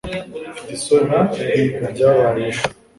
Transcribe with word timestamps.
mfite 0.61 0.69
isoni 0.77 1.17
kubyabaye 1.75 2.41
ejo 2.49 2.63